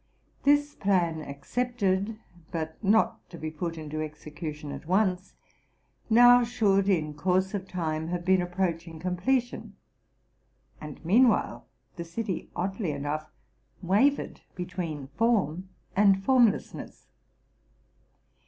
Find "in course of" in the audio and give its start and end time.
6.89-7.67